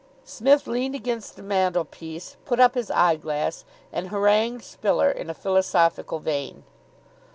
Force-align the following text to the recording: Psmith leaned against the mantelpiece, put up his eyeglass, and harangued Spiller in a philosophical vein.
Psmith 0.23 0.65
leaned 0.65 0.95
against 0.95 1.35
the 1.35 1.43
mantelpiece, 1.43 2.35
put 2.45 2.59
up 2.59 2.73
his 2.73 2.89
eyeglass, 2.89 3.65
and 3.93 4.07
harangued 4.07 4.63
Spiller 4.63 5.11
in 5.11 5.29
a 5.29 5.35
philosophical 5.35 6.17
vein. 6.17 6.63